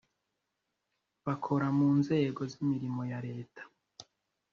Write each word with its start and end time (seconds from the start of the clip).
bakora 1.25 1.67
mu 1.77 1.89
nzego 1.99 2.41
z’imirimo 2.51 3.01
ya 3.11 3.19
leta 3.27 3.61